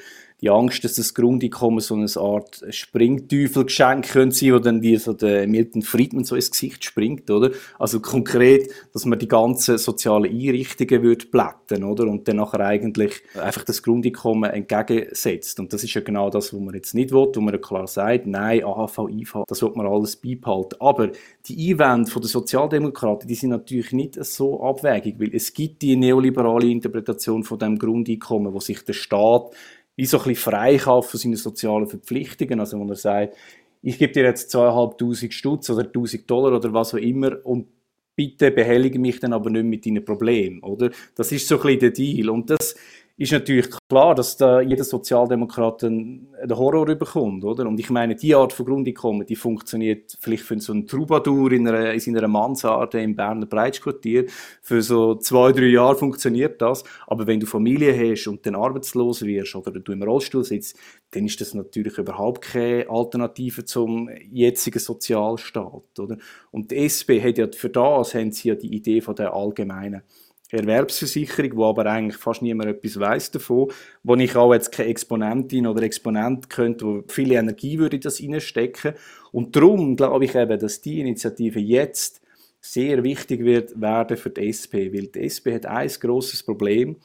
die 0.42 0.50
Angst, 0.50 0.84
dass 0.84 0.96
das 0.96 1.16
Grundeinkommen 1.16 1.80
so 1.80 1.96
eine 1.96 2.08
Art 2.16 2.64
Springteufelgeschenk 2.70 4.08
könnte 4.08 4.36
sein, 4.36 4.54
wo 4.54 4.60
dann 4.60 4.84
wie 4.84 4.96
so 4.98 5.14
der 5.14 5.48
Milton 5.48 5.82
Friedman 5.82 6.26
so 6.26 6.36
ins 6.36 6.52
Gesicht 6.52 6.86
springt, 6.86 7.30
oder? 7.32 7.52
Also 7.80 8.00
konkret, 8.00 8.70
dass 8.94 9.06
man 9.06 9.18
die 9.18 9.28
ganzen 9.28 9.80
sozialen 9.80 10.32
Einrichtungen 10.32 11.02
würde 11.02 11.26
blättern, 11.26 11.84
oder? 11.84 12.04
Und 12.04 12.28
dann 12.28 12.36
nachher 12.36 12.60
eigentlich 12.60 13.24
einfach 13.34 13.64
das 13.64 13.82
Grundeinkommen 13.82 14.52
entgegensetzt. 14.52 15.60
Und 15.60 15.74
das 15.74 15.84
ist 15.84 15.96
ja 15.96 16.02
genau 16.02 16.30
das, 16.30 16.54
was 16.54 16.60
man 16.60 16.76
jetzt 16.76 16.94
nicht 16.94 17.12
will, 17.12 17.28
wo 17.34 17.42
man 17.42 17.56
ja 17.56 17.60
klar 17.60 17.88
sagt, 17.88 18.28
nein, 18.28 18.64
AHV, 18.64 19.10
IV, 19.10 19.38
das 19.48 19.64
wird 19.64 19.76
man 19.76 19.88
alles 19.88 20.18
beibehalten. 20.18 20.76
Aber 20.80 21.10
die 21.48 21.72
Einwände 21.72 22.12
der 22.12 22.30
Sozialdemokraten, 22.30 23.28
die 23.28 23.36
sind 23.36 23.50
natürlich 23.50 23.92
nicht 23.92 24.24
so 24.24 24.62
abwägig, 24.62 25.20
weil 25.20 25.34
es 25.34 25.54
gibt 25.54 25.82
die 25.82 25.96
neoliberale 25.96 26.68
Interpretation 26.68 27.44
von 27.44 27.58
dem 27.58 27.80
Grundeinkommen, 27.80 28.54
wo 28.54 28.60
sich 28.60 28.84
der 28.84 28.94
Staat 28.94 29.52
wie 29.98 30.06
so 30.06 30.20
ein 30.20 30.24
bisschen 30.24 30.52
freikaufen 30.52 31.12
von 31.12 31.20
seinen 31.20 31.36
sozialen 31.36 31.88
Verpflichtungen. 31.88 32.62
Also, 32.62 32.80
wenn 32.80 32.88
er 32.88 32.96
sagt, 32.96 33.36
ich 33.82 33.98
gebe 33.98 34.14
dir 34.14 34.24
jetzt 34.24 34.56
2'500 34.56 35.32
Stutz 35.32 35.70
oder 35.70 35.82
1000 35.82 36.30
Dollar 36.30 36.56
oder 36.56 36.72
was 36.72 36.94
auch 36.94 37.00
immer 37.00 37.46
und 37.46 37.68
bitte 38.16 38.50
behellige 38.52 38.98
mich 39.00 39.20
dann 39.20 39.34
aber 39.34 39.50
nicht 39.50 39.66
mit 39.66 39.86
deinen 39.86 40.04
Problemen, 40.06 40.62
oder? 40.64 40.92
Das 41.16 41.32
ist 41.32 41.48
so 41.48 41.56
ein 41.58 41.62
bisschen 41.62 41.80
der 41.80 41.92
Deal. 41.92 42.30
Und 42.30 42.50
das 42.50 42.76
ist 43.20 43.32
natürlich 43.32 43.68
klar, 43.90 44.14
dass 44.14 44.38
da 44.38 44.62
jeder 44.62 44.84
Sozialdemokrat 44.84 45.84
einen, 45.84 46.28
Horror 46.52 46.86
bekommt, 46.86 47.44
oder? 47.44 47.68
Und 47.68 47.80
ich 47.80 47.90
meine, 47.90 48.16
die 48.16 48.36
Art 48.36 48.54
von 48.54 48.68
Grundeinkommen, 48.68 49.26
die 49.26 49.36
funktioniert 49.36 50.16
vielleicht 50.20 50.44
für 50.44 50.60
so 50.60 50.72
einen 50.72 50.86
Troubadour 50.86 51.52
in, 51.52 51.68
einer, 51.68 51.94
in 51.94 52.00
seiner 52.00 52.28
Mansarde 52.28 53.02
im 53.02 53.16
Berner 53.16 53.48
Breitschquartier. 53.48 54.28
Für 54.62 54.84
so 54.84 55.16
zwei, 55.16 55.52
drei 55.52 55.66
Jahre 55.66 55.96
funktioniert 55.96 56.62
das. 56.62 56.84
Aber 57.08 57.26
wenn 57.26 57.40
du 57.40 57.48
Familie 57.48 57.98
hast 57.98 58.28
und 58.28 58.46
dann 58.46 58.54
arbeitslos 58.54 59.24
wirst 59.24 59.56
oder 59.56 59.72
du 59.80 59.92
im 59.92 60.04
Rollstuhl 60.04 60.44
sitzt, 60.44 60.78
dann 61.10 61.26
ist 61.26 61.42
das 61.42 61.56
natürlich 61.56 61.98
überhaupt 61.98 62.44
keine 62.44 62.88
Alternative 62.88 63.66
zum 63.66 64.10
jetzigen 64.30 64.80
Sozialstaat, 64.80 65.98
oder? 65.98 66.18
Und 66.52 66.70
die 66.70 66.86
SP 66.86 67.18
hat 67.24 67.40
ja 67.40 67.48
für 67.52 67.70
das, 67.70 68.14
haben 68.14 68.32
sie 68.32 68.50
ja 68.50 68.56
die 68.56 68.76
Idee 68.76 69.02
von 69.02 69.16
der 69.16 69.34
allgemeinen 69.34 70.04
Erwerbsversicherung, 70.52 71.58
wo 71.58 71.66
aber 71.66 71.86
eigentlich 71.88 72.18
fast 72.18 72.42
niemand 72.42 72.70
etwas 72.70 73.00
weiß 73.00 73.32
davon, 73.32 73.72
wo 74.04 74.16
ich 74.16 74.36
auch 74.36 74.54
jetzt 74.54 74.72
keine 74.72 74.90
Exponentin 74.90 75.68
oder 75.68 75.82
Exponent 75.84 76.50
könnte, 76.50 76.86
wo 76.86 77.04
viel 77.08 77.34
Energie 77.34 77.78
würde 77.78 78.00
das 78.00 78.22
reinstecken. 78.22 78.94
Und 79.32 79.56
darum 79.56 79.96
glaube 79.96 80.26
ich 80.26 80.36
eben, 80.36 80.58
dass 80.58 80.82
die 80.82 81.02
Initiative 81.02 81.60
jetzt 81.60 82.22
sehr 82.62 83.04
wichtig 83.04 83.44
wird 83.44 83.80
werden 83.80 84.18
für 84.18 84.30
die 84.30 84.50
SP, 84.50 84.92
weil 84.94 85.08
die 85.08 85.24
SP 85.28 85.54
hat 85.56 85.66
ein 85.66 85.88
großes 85.90 86.44
Problem. 86.44 86.98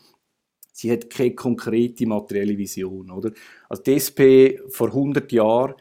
Sie 0.73 0.91
hat 0.91 1.11
keine 1.11 1.35
konkrete 1.35 2.07
materielle 2.07 2.57
Vision, 2.57 3.11
oder? 3.11 3.31
Also 3.69 3.83
die 3.83 3.95
SP 3.99 4.23
vor 4.69 4.89
100 4.89 5.31
Jahren 5.33 5.75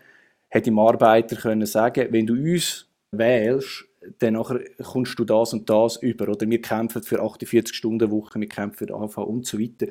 hat 0.52 0.66
dem 0.66 0.78
Arbeiter 0.80 1.36
können 1.38 1.66
sagen, 1.66 2.08
wenn 2.12 2.28
du 2.28 2.34
uns 2.34 2.88
wählst, 3.12 3.86
dann 4.20 4.44
kommst 4.84 5.20
du 5.20 5.24
das 5.24 5.54
und 5.54 5.70
das 5.70 5.98
über. 5.98 6.30
Oder 6.30 6.50
wir 6.50 6.62
kämpfen 6.62 7.04
für 7.04 7.22
48-Stunden-Woche, 7.22 8.40
wir 8.40 8.50
kämpfen 8.50 8.88
für 8.88 8.94
AV 8.94 9.18
und 9.20 9.46
so 9.46 9.60
weiter. 9.60 9.88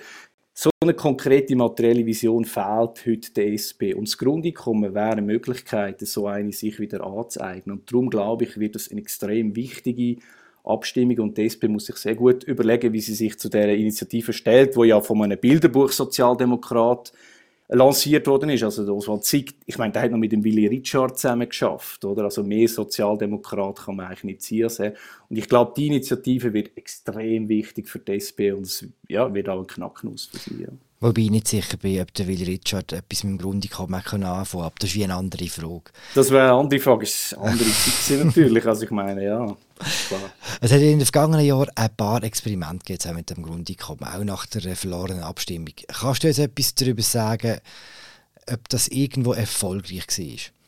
So 0.52 0.70
eine 0.82 0.94
konkrete 0.94 1.56
materielle 1.56 2.04
Vision 2.04 2.44
fehlt 2.44 3.06
heute 3.06 3.32
der 3.34 3.52
SP. 3.54 3.94
Und 3.94 4.08
das 4.08 4.18
Grundeinkommen 4.18 4.94
wäre 4.94 5.12
eine 5.12 5.22
Möglichkeit, 5.22 6.00
so 6.00 6.26
eine 6.26 6.52
sich 6.52 6.78
wieder 6.80 7.04
anzueignen. 7.06 7.78
Und 7.78 7.90
darum 7.90 8.10
glaube 8.10 8.44
ich, 8.44 8.58
wird 8.58 8.74
das 8.74 8.90
eine 8.90 9.00
extrem 9.00 9.56
wichtige 9.56 10.20
Abstimmung 10.64 11.18
und 11.20 11.38
die 11.38 11.46
SP 11.48 11.68
muss 11.68 11.86
sich 11.86 11.96
sehr 11.96 12.14
gut 12.14 12.44
überlegen, 12.44 12.92
wie 12.92 13.00
sie 13.00 13.14
sich 13.14 13.38
zu 13.38 13.48
der 13.48 13.74
Initiative 13.74 14.32
stellt, 14.32 14.76
wo 14.76 14.84
ja 14.84 15.00
von 15.00 15.22
einem 15.22 15.38
Bilderbuch-Sozialdemokrat 15.38 17.12
lanciert 17.70 18.26
worden 18.26 18.50
ist. 18.50 18.62
Also 18.62 18.94
Oswald 18.94 19.24
Zick, 19.24 19.54
ich 19.64 19.78
meine, 19.78 19.92
der 19.92 20.02
hat 20.02 20.10
noch 20.10 20.18
mit 20.18 20.32
dem 20.32 20.42
Willy 20.44 20.66
Richard 20.66 21.18
zusammen 21.18 21.48
geschafft, 21.48 22.04
oder? 22.04 22.24
Also 22.24 22.42
mehr 22.42 22.68
Sozialdemokrat 22.68 23.84
kann 23.84 23.96
man 23.96 24.06
eigentlich 24.06 24.24
nicht 24.24 24.42
ziehen. 24.42 24.68
Und 25.28 25.36
ich 25.36 25.48
glaube, 25.48 25.72
die 25.76 25.86
Initiative 25.86 26.52
wird 26.52 26.76
extrem 26.76 27.48
wichtig 27.48 27.88
für 27.88 28.00
die 28.00 28.12
SP 28.18 28.52
und 28.52 28.66
es 28.66 28.86
ja, 29.08 29.32
wird 29.32 29.48
auch 29.48 29.60
ein 29.60 29.66
Knacknuss 29.66 30.26
für 30.26 30.38
sie. 30.38 30.62
Ja. 30.62 30.68
Wobei 31.02 31.22
ich 31.22 31.30
nicht 31.30 31.48
sicher 31.48 31.78
bin, 31.78 31.98
ob 32.02 32.12
der 32.12 32.26
Willy 32.26 32.44
Richard 32.44 32.92
etwas 32.92 33.24
mit 33.24 33.32
dem 33.32 33.38
Grundeinkommen 33.38 33.94
anfangen 33.94 34.22
kann. 34.22 34.62
Aber 34.62 34.74
das 34.78 34.90
ist 34.90 34.96
wie 34.96 35.04
eine 35.04 35.14
andere 35.14 35.48
Frage. 35.48 35.84
Das 36.14 36.30
wäre 36.30 36.44
eine 36.44 36.52
andere 36.52 36.78
Frage. 36.78 37.06
Das 37.06 37.14
ist 37.14 37.38
eine 37.38 37.52
andere 37.52 37.70
Zeit 37.70 38.24
natürlich. 38.26 38.66
Also 38.66 38.84
ich 38.84 38.90
meine, 38.90 39.24
ja. 39.24 39.56
Klar. 40.08 40.20
Es 40.60 40.70
hat 40.70 40.80
in 40.80 40.98
den 40.98 41.06
vergangenen 41.06 41.46
Jahren 41.46 41.70
ein 41.74 41.96
paar 41.96 42.22
Experimente 42.22 42.84
gegeben 42.84 43.16
mit 43.16 43.30
dem 43.30 43.42
Grundeinkommen, 43.42 44.04
auch 44.04 44.24
nach 44.24 44.44
der 44.44 44.76
verlorenen 44.76 45.22
Abstimmung. 45.22 45.72
Kannst 45.88 46.22
du 46.22 46.26
jetzt 46.28 46.38
etwas 46.38 46.74
darüber 46.74 47.02
sagen, 47.02 47.60
ob 48.52 48.68
das 48.68 48.88
irgendwo 48.88 49.32
erfolgreich 49.32 50.06
war. 50.06 50.59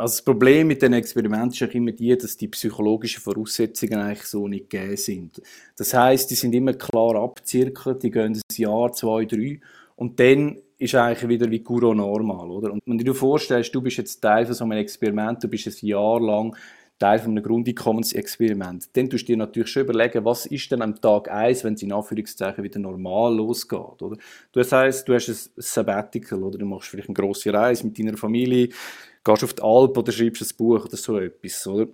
Also 0.00 0.12
das 0.14 0.22
Problem 0.22 0.68
mit 0.68 0.80
den 0.80 0.94
Experimenten 0.94 1.50
ist 1.50 1.62
auch 1.62 1.74
immer 1.74 1.92
die, 1.92 2.16
dass 2.16 2.34
die 2.34 2.48
psychologischen 2.48 3.20
Voraussetzungen 3.20 4.00
eigentlich 4.00 4.22
so 4.22 4.48
nicht 4.48 4.70
gegeben 4.70 4.96
sind. 4.96 5.42
Das 5.76 5.92
heißt, 5.92 6.30
die 6.30 6.36
sind 6.36 6.54
immer 6.54 6.72
klar 6.72 7.16
abzirkelt, 7.16 8.02
die 8.02 8.10
gehen 8.10 8.32
ein 8.32 8.56
Jahr, 8.56 8.94
zwei, 8.94 9.26
drei 9.26 9.60
und 9.96 10.18
dann 10.18 10.56
ist 10.78 10.94
eigentlich 10.94 11.28
wieder 11.28 11.50
wie 11.50 11.58
Guru 11.58 11.92
normal, 11.92 12.50
oder? 12.50 12.72
Und 12.72 12.80
wenn 12.86 12.96
du 12.96 13.04
dir 13.04 13.14
vorstellst, 13.14 13.74
du 13.74 13.82
bist 13.82 13.98
jetzt 13.98 14.22
Teil 14.22 14.46
von 14.46 14.54
so 14.54 14.64
einem 14.64 14.78
Experiment, 14.78 15.44
du 15.44 15.48
bist 15.48 15.66
ein 15.66 15.86
Jahr 15.86 16.18
lang 16.18 16.56
Teil 16.98 17.18
von 17.18 17.32
einem 17.32 17.44
Grundeinkommensexperiment, 17.44 18.88
dann 18.94 19.10
tust 19.10 19.24
du 19.24 19.32
dir 19.32 19.36
natürlich 19.36 19.68
schon 19.68 19.82
überlegen, 19.82 20.24
was 20.24 20.46
ist 20.46 20.70
denn 20.70 20.80
am 20.80 20.98
Tag 20.98 21.30
1, 21.30 21.64
wenn 21.64 21.74
es 21.74 21.82
in 21.82 21.92
Anführungszeichen 21.92 22.64
wieder 22.64 22.78
normal 22.78 23.36
losgeht, 23.36 24.00
oder? 24.00 24.16
Das 24.52 24.72
heisst, 24.72 25.06
du 25.06 25.14
hast 25.14 25.28
ein 25.28 25.36
Sabbatical, 25.56 26.42
oder 26.42 26.56
du 26.56 26.64
machst 26.64 26.88
vielleicht 26.88 27.08
eine 27.08 27.14
grosse 27.14 27.52
Reise 27.52 27.84
mit 27.84 27.98
deiner 27.98 28.16
Familie, 28.16 28.70
gehst 29.24 29.44
auf 29.44 29.54
die 29.54 29.62
Alp 29.62 29.96
oder 29.96 30.12
schreibst 30.12 30.42
ein 30.42 30.56
Buch 30.56 30.84
oder 30.84 30.96
so 30.96 31.18
etwas, 31.18 31.66
oder? 31.66 31.86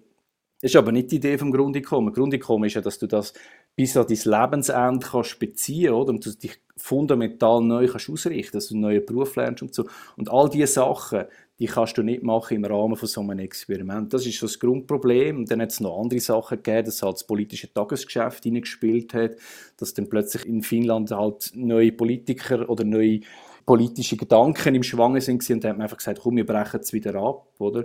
Das 0.61 0.71
ist 0.71 0.77
aber 0.77 0.91
nicht 0.91 1.11
die 1.11 1.17
Idee 1.17 1.37
vom 1.37 1.53
Grundeinkommen. 1.53 2.15
Grundeinkommen 2.15 2.67
ist 2.67 2.75
ja, 2.75 2.81
dass 2.81 2.99
du 2.99 3.07
das 3.07 3.35
bis 3.77 3.95
an 3.97 4.07
dein 4.09 4.17
Lebensende 4.25 5.07
kannst 5.07 5.39
beziehen 5.39 5.93
oder? 5.93 6.11
und 6.11 6.25
du 6.25 6.31
dich 6.31 6.59
fundamental 6.79 7.63
neu 7.63 7.89
kannst 7.89 8.09
ausrichten 8.09 8.57
dass 8.57 8.69
du 8.69 8.75
einen 8.75 8.83
neuen 8.83 9.05
Beruf 9.05 9.37
lernst 9.37 9.63
und 9.63 9.75
so. 9.75 9.87
Und 10.17 10.31
all 10.31 10.49
diese 10.49 10.67
Sachen, 10.67 11.25
die 11.59 11.67
kannst 11.67 11.99
du 11.99 12.03
nicht 12.03 12.23
machen 12.23 12.57
im 12.57 12.65
Rahmen 12.65 12.97
von 12.97 13.09
so 13.09 13.21
einem 13.21 13.39
Experiment. 13.39 14.15
Das 14.15 14.27
ist 14.27 14.39
so 14.39 14.47
das 14.47 14.59
Grundproblem. 14.59 15.39
Und 15.39 15.51
dann 15.51 15.61
hat 15.61 15.73
es 15.73 15.81
noch 15.81 16.01
andere 16.01 16.21
Sachen 16.21 16.63
gegeben, 16.63 16.87
dass 16.87 17.03
halt 17.03 17.15
das 17.15 17.27
politische 17.27 17.73
Tagesgeschäft 17.73 18.45
hineingespielt 18.45 19.13
hat, 19.13 19.37
dass 19.77 19.93
dann 19.93 20.09
plötzlich 20.09 20.47
in 20.47 20.63
Finnland 20.63 21.11
halt 21.11 21.51
neue 21.55 21.93
Politiker 21.93 22.69
oder 22.69 22.85
neue 22.85 23.21
politische 23.67 24.17
Gedanken 24.17 24.75
im 24.75 24.83
Schwange 24.83 25.21
sind 25.21 25.51
und 25.51 25.65
man 25.65 25.83
einfach 25.83 25.99
gesagt, 25.99 26.21
komm, 26.23 26.37
wir 26.37 26.47
brechen 26.47 26.81
es 26.81 26.93
wieder 26.93 27.17
ab, 27.17 27.49
oder? 27.59 27.85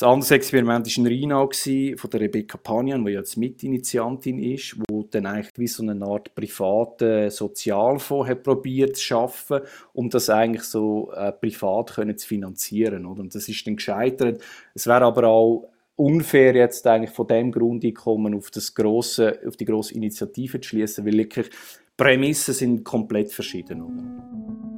Ein 0.00 0.08
anderes 0.08 0.32
Experiment 0.32 0.86
war 0.86 1.04
in 1.04 1.06
Rheinau 1.06 1.48
von 1.96 2.10
der 2.10 2.20
Rebecca 2.20 2.58
Panian, 2.58 3.04
die 3.04 3.12
jetzt 3.12 3.36
Mitinitiantin 3.36 4.40
ist, 4.40 4.76
wo 4.88 5.04
dann 5.04 5.26
eigentlich 5.26 5.52
wie 5.56 5.68
so 5.68 5.88
eine 5.88 6.04
Art 6.04 6.34
privaten 6.34 7.30
Sozialfonds 7.30 8.28
hat 8.28 8.42
probiert 8.42 8.96
zu 8.96 9.04
schaffen, 9.04 9.60
um 9.92 10.10
das 10.10 10.30
eigentlich 10.30 10.64
so 10.64 11.12
äh, 11.12 11.30
privat 11.30 11.94
können 11.94 12.18
zu 12.18 12.26
finanzieren. 12.26 13.06
Oder? 13.06 13.20
Und 13.20 13.36
das 13.36 13.48
ist 13.48 13.64
dann 13.68 13.76
gescheitert. 13.76 14.42
Es 14.74 14.88
wäre 14.88 15.04
aber 15.04 15.28
auch 15.28 15.68
unfair 15.94 16.56
jetzt 16.56 16.84
eigentlich 16.88 17.12
von 17.12 17.28
dem 17.28 17.52
Grundeinkommen 17.52 18.34
auf 18.34 18.50
das 18.50 18.74
grosse, 18.74 19.38
auf 19.46 19.56
die 19.56 19.64
grosse 19.64 19.94
Initiative 19.94 20.60
zu 20.60 20.70
schließen, 20.70 21.06
weil 21.06 21.18
wirklich 21.18 21.50
Prämissen 21.96 22.52
sind 22.52 22.82
komplett 22.82 23.30
verschieden. 23.30 23.80
Oder? 23.80 24.73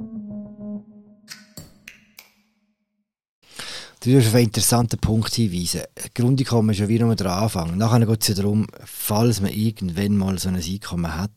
Du 4.07 4.13
wirst 4.13 4.29
auf 4.29 4.37
einen 4.37 4.45
interessanten 4.45 5.01
Punkt 5.01 5.35
hinweisen. 5.35 5.81
Grundeinkommen 6.15 6.71
ist 6.71 6.79
ja 6.79 6.89
wie 6.89 7.01
nur 7.01 7.17
der 7.17 7.27
Anfang. 7.27 7.77
Nachher 7.77 8.07
geht 8.07 8.23
es 8.23 8.29
ja 8.29 8.35
darum, 8.35 8.69
falls 8.85 9.41
man 9.41 9.51
irgendwann 9.51 10.17
mal 10.17 10.39
so 10.39 10.49
ein 10.49 10.55
Einkommen 10.55 11.17
hat, 11.17 11.33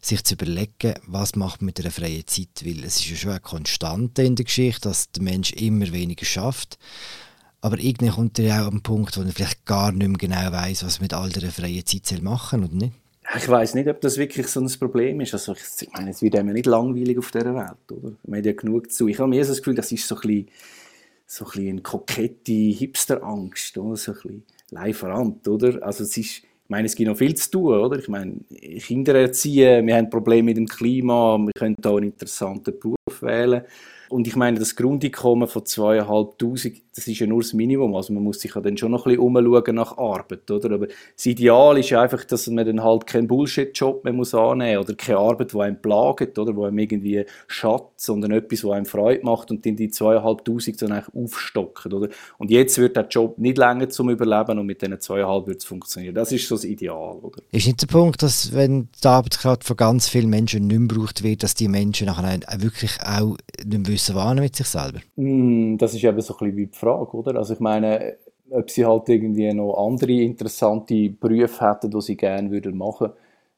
sich 0.00 0.24
zu 0.24 0.32
überlegen, 0.32 0.94
was 1.06 1.36
macht 1.36 1.60
man 1.60 1.66
mit 1.66 1.80
einer 1.80 1.90
freien 1.90 2.26
Zeit. 2.26 2.64
Weil 2.64 2.82
es 2.82 2.96
ist 2.96 3.10
ja 3.10 3.16
schon 3.16 3.30
eine 3.32 3.40
Konstante 3.40 4.22
in 4.22 4.36
der 4.36 4.46
Geschichte, 4.46 4.88
dass 4.88 5.10
der 5.10 5.22
Mensch 5.22 5.52
immer 5.52 5.92
weniger 5.92 6.24
schafft. 6.24 6.78
Aber 7.60 7.78
irgendwann 7.78 8.14
kommt 8.14 8.38
er 8.38 8.46
ja 8.46 8.62
auch 8.62 8.68
an 8.68 8.72
einen 8.72 8.82
Punkt, 8.82 9.18
wo 9.18 9.20
er 9.20 9.30
vielleicht 9.30 9.66
gar 9.66 9.92
nicht 9.92 10.08
mehr 10.08 10.16
genau 10.16 10.50
weiß, 10.50 10.82
was 10.82 11.00
man 11.00 11.04
mit 11.04 11.12
all 11.12 11.28
dieser 11.28 11.52
freien 11.52 11.84
Zeit 11.84 12.22
machen 12.22 12.60
soll, 12.60 12.70
oder 12.70 12.86
nicht? 12.86 12.94
Ich 13.36 13.46
weiß 13.46 13.74
nicht, 13.74 13.88
ob 13.88 14.00
das 14.00 14.16
wirklich 14.16 14.46
so 14.46 14.60
ein 14.60 14.72
Problem 14.78 15.20
ist. 15.20 15.34
Also 15.34 15.52
ich 15.52 15.88
meine, 15.92 16.08
es 16.08 16.22
wird 16.22 16.36
einem 16.36 16.54
nicht 16.54 16.64
langweilig 16.64 17.18
auf 17.18 17.30
dieser 17.30 17.54
Welt, 17.54 17.92
oder? 17.92 18.14
Man 18.26 18.38
hat 18.38 18.46
ja 18.46 18.52
genug 18.54 18.90
zu. 18.90 19.08
Ich 19.08 19.18
habe 19.18 19.28
mir 19.28 19.44
so 19.44 19.50
das 19.50 19.58
Gefühl, 19.58 19.74
das 19.74 19.92
ist 19.92 20.08
so 20.08 20.14
ein 20.14 20.20
bisschen 20.22 20.48
so 21.26 21.44
ein 21.44 21.50
bisschen 21.50 21.68
eine 21.68 21.82
kokette 21.82 22.52
Hipsterangst, 22.52 23.76
oder? 23.78 23.96
so 23.96 24.12
ein 24.12 24.14
bisschen 24.16 24.44
Leiferant, 24.70 25.46
oder? 25.48 25.82
Also 25.82 26.04
es 26.04 26.16
ist, 26.16 26.38
ich 26.38 26.44
meine, 26.68 26.86
es 26.86 26.94
gibt 26.94 27.08
noch 27.08 27.18
viel 27.18 27.34
zu 27.34 27.50
tun, 27.50 27.78
oder? 27.78 27.98
Ich 27.98 28.08
meine, 28.08 28.40
Kinder 28.80 29.14
erziehen, 29.14 29.86
wir 29.86 29.96
haben 29.96 30.10
Probleme 30.10 30.44
mit 30.44 30.56
dem 30.56 30.66
Klima, 30.66 31.38
wir 31.38 31.52
können 31.54 31.76
da 31.78 31.90
einen 31.90 32.04
interessanten 32.04 32.78
Beruf 32.78 33.22
wählen. 33.22 33.62
Und 34.08 34.26
ich 34.26 34.36
meine, 34.36 34.58
das 34.58 34.76
Grundeinkommen 34.76 35.48
von 35.48 35.62
2'500, 35.62 36.82
das 36.94 37.08
ist 37.08 37.18
ja 37.18 37.26
nur 37.26 37.42
das 37.42 37.52
Minimum. 37.52 37.94
Also 37.94 38.12
man 38.12 38.22
muss 38.22 38.40
sich 38.40 38.54
ja 38.54 38.60
dann 38.60 38.76
schon 38.76 38.92
noch 38.92 39.06
ein 39.06 39.16
bisschen 39.16 39.36
umschauen 39.36 39.74
nach 39.74 39.98
Arbeit, 39.98 40.50
oder? 40.50 40.74
Aber 40.74 40.86
das 40.86 41.26
Ideal 41.26 41.78
ist 41.78 41.92
einfach, 41.92 42.24
dass 42.24 42.46
man 42.46 42.66
dann 42.66 42.82
halt 42.82 43.06
keinen 43.06 43.26
Bullshit-Job 43.26 44.04
mehr 44.04 44.12
muss 44.12 44.34
annehmen 44.34 44.82
oder 44.82 44.94
keine 44.94 45.18
Arbeit, 45.18 45.52
die 45.52 45.60
einen 45.60 45.80
plagt, 45.80 46.38
oder? 46.38 46.54
Wo 46.54 46.64
einem 46.64 46.78
irgendwie 46.78 47.24
schadet, 47.46 47.88
sondern 47.96 48.32
etwas, 48.32 48.64
was 48.64 48.72
einem 48.72 48.86
Freude 48.86 49.24
macht 49.24 49.50
und 49.50 49.66
dann 49.66 49.76
die 49.76 49.88
2'500 49.88 50.80
dann 50.80 50.92
eigentlich 50.92 51.14
aufstocken, 51.14 51.92
oder? 51.92 52.08
Und 52.38 52.50
jetzt 52.50 52.78
wird 52.78 52.96
der 52.96 53.06
Job 53.08 53.38
nicht 53.38 53.58
länger 53.58 53.88
zum 53.88 54.10
Überleben 54.10 54.58
und 54.58 54.66
mit 54.66 54.82
diesen 54.82 54.94
2'500 54.94 55.46
wird 55.46 55.58
es 55.58 55.64
funktionieren. 55.64 56.14
Das 56.14 56.30
ist 56.30 56.46
so 56.46 56.54
das 56.54 56.64
Ideal, 56.64 57.16
oder? 57.22 57.42
Ist 57.50 57.66
nicht 57.66 57.82
der 57.82 57.86
Punkt, 57.86 58.22
dass 58.22 58.54
wenn 58.54 58.88
die 59.02 59.08
Arbeitskraft 59.08 59.64
von 59.64 59.76
ganz 59.76 60.08
vielen 60.08 60.30
Menschen 60.30 60.66
nicht 60.66 60.78
mehr 60.78 60.88
gebraucht 60.88 61.22
wird, 61.22 61.42
dass 61.42 61.54
die 61.54 61.68
Menschen 61.68 62.06
nachher 62.06 62.40
wirklich 62.58 62.98
auch 63.04 63.36
nicht 63.64 63.88
mehr 63.88 63.93
wissen, 63.94 64.14
wissen 64.14 64.16
warnen 64.16 64.40
mit 64.40 64.56
sich 64.56 64.66
selber? 64.66 65.00
Mm, 65.16 65.76
das 65.76 65.94
ist 65.94 66.04
eben 66.04 66.20
so 66.20 66.34
ein 66.34 66.38
bisschen 66.38 66.56
wie 66.56 66.66
die 66.66 66.76
Frage, 66.76 67.16
oder? 67.16 67.36
Also 67.36 67.54
ich 67.54 67.60
meine, 67.60 68.16
ob 68.50 68.70
sie 68.70 68.84
halt 68.84 69.08
irgendwie 69.08 69.52
noch 69.52 69.74
andere 69.74 70.12
interessante 70.12 71.10
Berufe 71.10 71.68
hätten, 71.68 71.90
die 71.90 72.00
sie 72.00 72.16
gerne 72.16 72.50
würden 72.50 72.76
machen 72.76 73.10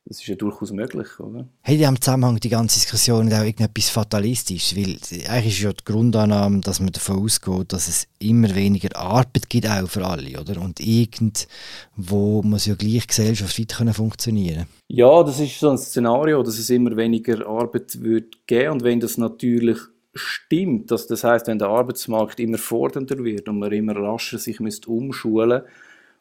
das 0.08 0.20
ist 0.20 0.28
ja 0.28 0.36
durchaus 0.36 0.70
möglich, 0.70 1.08
oder? 1.18 1.48
Hey, 1.62 1.82
in 1.82 2.00
Zusammenhang 2.00 2.38
die 2.38 2.48
ganze 2.48 2.78
Diskussion 2.78 3.26
auch 3.32 3.40
irgendetwas 3.40 3.88
Fatalistisches, 3.88 4.76
weil 4.76 4.98
eigentlich 5.28 5.54
ist 5.54 5.62
ja 5.62 5.72
die 5.72 5.84
Grundannahme, 5.84 6.60
dass 6.60 6.78
man 6.78 6.92
davon 6.92 7.24
ausgeht, 7.24 7.72
dass 7.72 7.88
es 7.88 8.06
immer 8.20 8.54
weniger 8.54 8.96
Arbeit 8.96 9.50
gibt, 9.50 9.68
auch 9.68 9.88
für 9.88 10.06
alle, 10.06 10.40
oder? 10.40 10.60
Und 10.60 10.78
irgendwo 10.78 12.40
muss 12.42 12.66
ja 12.66 12.76
gleich 12.76 13.08
Gesellschaft 13.08 13.58
weiter 13.58 13.92
funktionieren 13.92 14.66
Ja, 14.86 15.24
das 15.24 15.40
ist 15.40 15.58
so 15.58 15.70
ein 15.70 15.78
Szenario, 15.78 16.40
dass 16.44 16.58
es 16.58 16.70
immer 16.70 16.96
weniger 16.96 17.44
Arbeit 17.44 18.00
wird 18.00 18.46
geben 18.46 18.74
und 18.74 18.84
wenn 18.84 19.00
das 19.00 19.18
natürlich 19.18 19.78
stimmt, 20.16 20.90
dass 20.90 21.06
das 21.06 21.24
heißt, 21.24 21.46
wenn 21.46 21.58
der 21.58 21.68
Arbeitsmarkt 21.68 22.40
immer 22.40 22.58
fordernder 22.58 23.22
wird 23.24 23.48
und 23.48 23.58
man 23.58 23.72
immer 23.72 23.96
rascher 23.96 24.38
sich 24.38 24.60
müsste 24.60 24.90
umschulen 24.90 25.62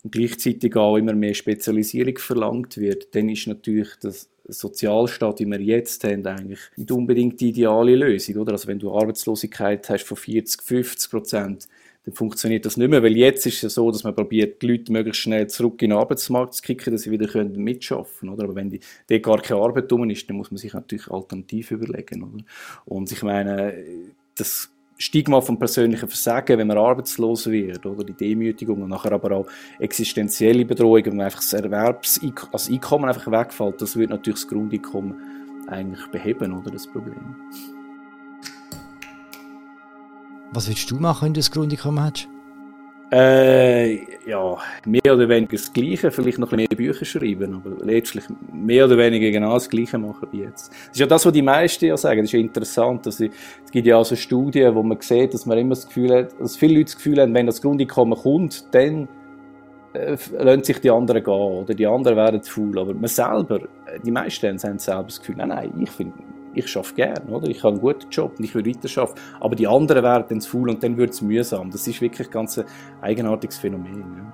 und 0.03 0.11
gleichzeitig 0.11 0.75
auch 0.75 0.97
immer 0.97 1.13
mehr 1.13 1.33
Spezialisierung 1.33 2.17
verlangt 2.17 2.77
wird, 2.77 3.15
dann 3.15 3.29
ist 3.29 3.47
natürlich 3.47 3.89
das 4.01 4.29
Sozialstaat, 4.47 5.39
wie 5.39 5.47
wir 5.47 5.59
jetzt 5.59 6.03
haben, 6.03 6.25
eigentlich 6.27 6.59
nicht 6.75 6.91
unbedingt 6.91 7.41
die 7.41 7.49
ideale 7.49 7.95
Lösung, 7.95 8.37
oder? 8.37 8.51
Also 8.51 8.67
wenn 8.67 8.79
du 8.79 8.95
Arbeitslosigkeit 8.95 9.89
hast 9.89 10.05
von 10.05 10.17
40, 10.17 10.61
50 10.61 11.09
Prozent, 11.09 11.67
dann 12.05 12.13
funktioniert 12.13 12.65
das 12.65 12.77
nicht 12.77 12.89
mehr, 12.89 13.01
weil 13.01 13.17
jetzt 13.17 13.45
ist 13.47 13.55
es 13.55 13.61
ja 13.63 13.69
so, 13.69 13.89
dass 13.89 14.03
man 14.03 14.15
probiert, 14.15 14.61
die 14.61 14.67
Leute 14.67 14.91
möglichst 14.91 15.21
schnell 15.21 15.47
zurück 15.47 15.81
in 15.81 15.89
den 15.89 15.97
Arbeitsmarkt 15.97 16.53
zu 16.53 16.61
kicken, 16.61 16.93
dass 16.93 17.01
sie 17.01 17.11
wieder 17.11 17.27
können 17.27 17.55
mitschaffen 17.55 18.29
können. 18.29 18.41
Aber 18.41 18.53
wenn 18.53 18.69
die, 18.69 18.79
die 19.09 19.21
gar 19.21 19.41
keine 19.41 19.61
Arbeit 19.61 19.89
tun 19.89 20.09
ist, 20.11 20.29
dann 20.29 20.37
muss 20.37 20.51
man 20.51 20.59
sich 20.59 20.73
natürlich 20.73 21.09
alternativ 21.09 21.71
überlegen. 21.71 22.21
Oder? 22.21 22.43
Und 22.85 23.11
ich 23.11 23.23
meine, 23.23 23.73
das 24.35 24.69
Stigma 24.97 25.41
vom 25.41 25.57
persönlichen 25.57 26.07
Versagen, 26.07 26.59
wenn 26.59 26.67
man 26.67 26.77
arbeitslos 26.77 27.47
wird, 27.47 27.85
oder 27.85 28.03
die 28.03 28.13
Demütigung 28.13 28.83
und 28.83 28.89
nachher 28.89 29.11
aber 29.11 29.31
auch 29.31 29.47
existenzielle 29.79 30.63
Bedrohung, 30.63 31.05
wenn 31.05 31.17
man 31.17 31.25
einfach 31.25 31.41
das 31.41 31.53
Erwerbs 31.53 32.21
das 32.51 32.69
Einkommen 32.69 33.05
einfach 33.05 33.29
wegfällt, 33.29 33.81
das 33.81 33.97
wird 33.97 34.11
natürlich 34.11 34.41
das 34.41 34.47
Grundeinkommen 34.47 35.15
eigentlich 35.67 36.05
beheben, 36.11 36.53
oder 36.53 36.69
das 36.69 36.87
Problem. 36.87 37.35
Was 40.55 40.69
willst 40.69 40.89
du 40.89 40.95
machen, 40.95 41.25
wenn 41.25 41.33
du 41.33 41.39
das 41.39 41.51
Grundeinkommen 41.51 42.01
hast? 42.01 42.29
Äh, 43.11 43.95
ja, 44.25 44.57
mehr 44.85 45.13
oder 45.13 45.27
weniger 45.27 45.57
das 45.57 45.71
Gleiche, 45.71 46.09
vielleicht 46.11 46.39
noch 46.39 46.51
ein 46.53 46.57
bisschen 46.57 46.77
mehr 46.77 46.77
Bücher 46.93 47.05
schreiben, 47.05 47.55
aber 47.55 47.85
letztlich 47.85 48.23
mehr 48.53 48.85
oder 48.85 48.97
weniger 48.97 49.29
genau 49.31 49.53
das 49.55 49.69
Gleiche 49.69 49.97
machen 49.97 50.29
wie 50.31 50.43
jetzt. 50.43 50.69
Das 50.69 50.91
ist 50.93 50.99
ja 50.99 51.05
das, 51.05 51.25
was 51.25 51.33
die 51.33 51.41
meisten 51.41 51.85
ja 51.85 51.97
sagen. 51.97 52.21
Das 52.21 52.29
ist 52.29 52.31
ja 52.31 52.39
interessant. 52.39 53.05
Dass 53.05 53.19
ich, 53.19 53.31
es 53.65 53.71
gibt 53.71 53.85
ja 53.85 53.97
auch 53.97 54.05
so 54.05 54.15
Studien, 54.15 54.73
wo 54.73 54.81
man 54.81 54.99
sieht, 55.01 55.33
dass 55.33 55.45
man 55.45 55.57
immer 55.57 55.75
das 55.75 55.87
Gefühl 55.87 56.15
hat, 56.15 56.39
dass 56.39 56.55
viele 56.55 56.75
Leute 56.75 56.85
das 56.85 56.95
Gefühl 56.95 57.21
haben, 57.21 57.33
wenn 57.33 57.47
das 57.47 57.61
Grundeinkommen 57.61 58.17
kommt, 58.17 58.73
dann 58.73 59.09
äh, 59.91 60.15
lassen 60.39 60.63
sich 60.63 60.79
die 60.79 60.89
anderen 60.89 61.21
gehen 61.21 61.33
oder 61.33 61.73
die 61.73 61.85
anderen 61.85 62.15
werden 62.15 62.41
zu 62.41 62.61
faul. 62.61 62.79
Aber 62.79 62.93
man 62.93 63.07
selber, 63.07 63.59
die 64.05 64.11
meisten 64.11 64.57
haben 64.57 64.79
selber 64.79 65.03
das 65.03 65.19
Gefühl, 65.19 65.35
nein, 65.35 65.49
nein, 65.49 65.73
ich 65.81 65.91
finde 65.91 66.13
ich 66.55 66.75
arbeite 66.75 66.95
gerne, 66.95 67.25
oder? 67.29 67.47
Ich 67.47 67.63
habe 67.63 67.73
einen 67.73 67.81
guten 67.81 68.09
Job 68.09 68.33
und 68.37 68.43
ich 68.43 68.55
will 68.55 68.65
weiter 68.65 69.01
arbeiten. 69.01 69.19
Aber 69.39 69.55
die 69.55 69.67
anderen 69.67 70.03
werden 70.03 70.25
dann 70.29 70.41
zu 70.41 70.49
faul 70.49 70.69
und 70.69 70.83
dann 70.83 70.97
wird 70.97 71.11
es 71.11 71.21
mühsam. 71.21 71.71
Das 71.71 71.87
ist 71.87 72.01
wirklich 72.01 72.29
ganz 72.29 72.57
ein 72.57 72.65
eigenartiges 73.01 73.57
Phänomen. 73.57 73.99
Ja. 74.17 74.33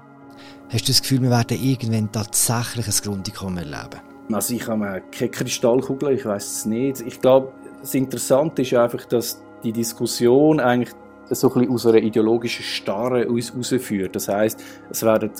Hast 0.72 0.88
du 0.88 0.92
das 0.92 1.02
Gefühl, 1.02 1.22
wir 1.22 1.30
werden 1.30 1.58
irgendwann 1.62 2.12
tatsächlich 2.12 2.88
ein 2.88 2.94
Grundeinkommen 3.04 3.58
erleben? 3.58 4.02
Also 4.32 4.54
ich 4.54 4.68
habe 4.68 5.02
keine 5.12 5.30
Kristallkugel, 5.30 6.14
ich 6.14 6.26
weiß 6.26 6.52
es 6.52 6.66
nicht. 6.66 7.02
Ich 7.02 7.20
glaube, 7.20 7.52
das 7.82 7.94
Interessante 7.94 8.62
ist 8.62 8.74
einfach, 8.74 9.04
dass 9.06 9.42
die 9.64 9.74
Diskussion 9.74 10.60
eigentlich 10.60 10.94
so 11.30 11.48
ein 11.50 11.54
bisschen 11.54 11.74
aus 11.74 11.86
einer 11.86 11.98
ideologischen 11.98 12.64
Starre 12.64 13.28
uns 13.28 13.52
herausführt. 13.52 14.16
Das 14.16 14.28
heißt, 14.28 14.64
es 14.90 15.04
werden 15.04 15.32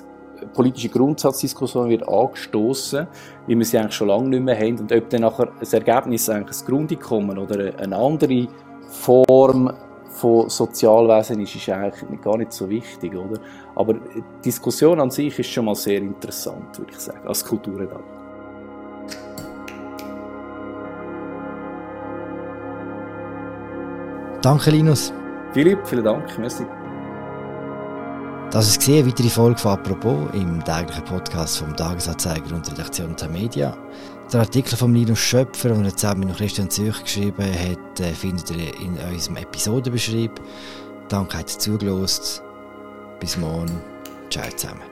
politische 0.54 0.90
Grundsatzdiskussion 0.90 1.90
wird 1.90 2.08
angestoßen, 2.08 3.08
wie 3.48 3.58
wir 3.58 3.66
sie 3.66 3.78
eigentlich 3.78 3.96
schon 3.96 4.08
lange 4.08 4.30
nicht 4.30 4.44
mehr 4.44 4.58
haben 4.58 4.80
und 4.80 4.92
ob 4.92 5.10
dann 5.10 5.22
nachher 5.22 5.50
ein 5.50 5.72
Ergebnis 5.72 6.30
eigentlich 6.30 6.62
ein 6.62 6.66
Grundeinkommen 6.66 7.38
oder 7.38 7.74
eine 7.78 7.96
andere 7.96 8.48
Form 8.90 9.72
von 10.10 10.50
Sozialwesen 10.50 11.40
ist, 11.40 11.56
ist 11.56 11.70
eigentlich 11.70 12.22
gar 12.22 12.38
nicht 12.38 12.52
so 12.52 12.70
wichtig, 12.70 13.16
oder? 13.16 13.40
Aber 13.76 13.94
die 13.94 14.24
Diskussion 14.44 15.00
an 15.00 15.10
sich 15.10 15.38
ist 15.40 15.50
schon 15.50 15.66
mal 15.66 15.76
sehr 15.76 16.00
interessant, 16.00 16.78
würde 16.78 16.92
ich 16.92 17.00
sagen, 17.00 17.28
als 17.28 17.46
Kulturredakteur. 17.46 18.22
Danke, 24.42 24.72
Linus. 24.72 25.14
Philipp, 25.54 25.86
vielen 25.86 26.04
Dank. 26.04 26.38
Merci. 26.40 26.66
Das 28.52 28.68
ist 28.68 28.86
eine 28.90 29.08
weitere 29.08 29.30
Folge 29.30 29.58
von 29.58 29.72
«Apropos» 29.72 30.28
im 30.34 30.62
täglichen 30.66 31.06
Podcast 31.06 31.60
vom 31.60 31.74
Tagesanzeiger 31.74 32.54
und 32.54 32.70
Redaktion 32.70 33.16
der 33.16 33.30
Media. 33.30 33.78
Der 34.34 34.42
Artikel 34.42 34.76
von 34.76 34.94
Linus 34.94 35.20
Schöpfer, 35.20 35.70
den 35.70 35.86
er 35.86 35.96
zusammen 35.96 36.28
mit 36.28 36.36
Christian 36.36 36.70
Zürich 36.70 37.02
geschrieben 37.02 37.46
hat, 37.46 38.00
äh, 38.02 38.12
findet 38.12 38.52
ihr 38.52 38.78
in 38.82 38.98
unserem 38.98 39.38
Episodenbeschrieb. 39.38 40.34
Danke, 41.08 41.42
dass 41.42 41.54
ihr 41.54 41.60
zugelassen 41.60 42.44
Bis 43.22 43.38
morgen. 43.38 43.82
Ciao 44.30 44.50
zusammen. 44.50 44.91